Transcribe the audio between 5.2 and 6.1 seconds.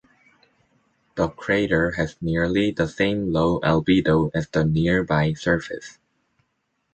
surface.